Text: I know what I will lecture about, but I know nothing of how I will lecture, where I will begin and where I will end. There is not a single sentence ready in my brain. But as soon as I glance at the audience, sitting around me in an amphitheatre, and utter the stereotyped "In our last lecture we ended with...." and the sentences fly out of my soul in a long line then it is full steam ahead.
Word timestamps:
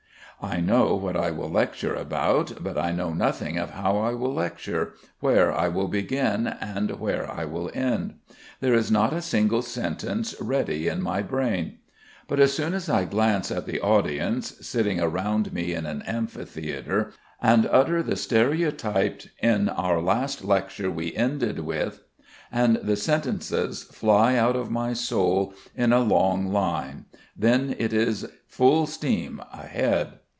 I 0.43 0.59
know 0.59 0.95
what 0.95 1.15
I 1.15 1.29
will 1.29 1.51
lecture 1.51 1.93
about, 1.93 2.63
but 2.63 2.75
I 2.75 2.91
know 2.91 3.13
nothing 3.13 3.59
of 3.59 3.69
how 3.69 3.97
I 3.99 4.15
will 4.15 4.33
lecture, 4.33 4.93
where 5.19 5.51
I 5.53 5.67
will 5.67 5.87
begin 5.87 6.47
and 6.47 6.89
where 6.99 7.29
I 7.31 7.45
will 7.45 7.69
end. 7.75 8.15
There 8.59 8.73
is 8.73 8.89
not 8.89 9.13
a 9.13 9.21
single 9.21 9.61
sentence 9.61 10.33
ready 10.41 10.87
in 10.87 10.99
my 10.99 11.21
brain. 11.21 11.77
But 12.27 12.39
as 12.39 12.53
soon 12.53 12.73
as 12.73 12.89
I 12.89 13.05
glance 13.05 13.51
at 13.51 13.67
the 13.67 13.79
audience, 13.81 14.55
sitting 14.65 14.99
around 14.99 15.53
me 15.53 15.75
in 15.75 15.85
an 15.85 16.01
amphitheatre, 16.07 17.11
and 17.39 17.69
utter 17.71 18.01
the 18.01 18.15
stereotyped 18.15 19.29
"In 19.43 19.69
our 19.69 20.01
last 20.01 20.43
lecture 20.43 20.89
we 20.89 21.15
ended 21.15 21.59
with...." 21.59 22.01
and 22.51 22.77
the 22.77 22.95
sentences 22.97 23.83
fly 23.83 24.35
out 24.37 24.55
of 24.55 24.71
my 24.71 24.91
soul 24.93 25.53
in 25.75 25.93
a 25.93 25.99
long 25.99 26.47
line 26.51 27.05
then 27.37 27.73
it 27.79 27.93
is 27.93 28.27
full 28.47 28.85
steam 28.87 29.39
ahead. 29.53 30.13